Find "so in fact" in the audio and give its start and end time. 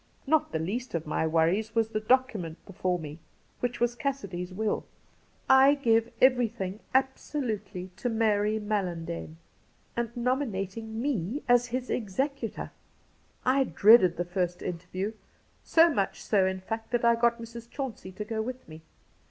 16.23-16.89